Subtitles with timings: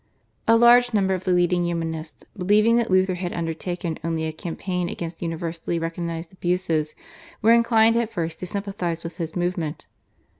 [0.47, 4.89] A large number of the leading Humanists, believing that Luther had undertaken only a campaign
[4.89, 6.95] against universally recognised abuses,
[7.43, 9.85] were inclined at first to sympathise with his movement.